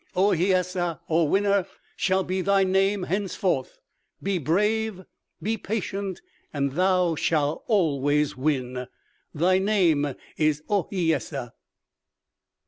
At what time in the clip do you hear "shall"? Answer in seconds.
1.95-2.23